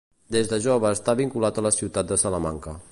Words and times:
Des 0.35 0.47
de 0.53 0.59
jove 0.63 0.91
està 0.97 1.15
vinculat 1.21 1.59
a 1.63 1.67
la 1.69 1.75
ciutat 1.81 2.13
de 2.15 2.23
Salamanca. 2.27 2.77